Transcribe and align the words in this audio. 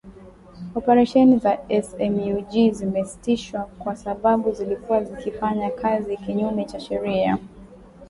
Operesheni 0.75 1.37
za 1.37 1.57
SMUG 1.81 2.71
zimesitishwa 2.71 3.59
kwa 3.79 3.95
sababu 3.95 4.51
zilikuwa 4.51 5.03
zikifanya 5.03 5.69
kazi 5.69 6.17
kinyume 6.17 6.65
cha 6.65 6.79
sheria 6.79 7.37